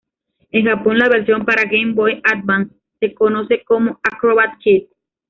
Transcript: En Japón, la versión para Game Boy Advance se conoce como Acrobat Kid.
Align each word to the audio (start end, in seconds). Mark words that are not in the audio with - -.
En 0.49 0.65
Japón, 0.65 0.97
la 0.97 1.09
versión 1.09 1.45
para 1.45 1.69
Game 1.69 1.93
Boy 1.93 2.19
Advance 2.23 2.73
se 2.99 3.13
conoce 3.13 3.63
como 3.63 3.99
Acrobat 4.01 4.57
Kid. 4.57 4.85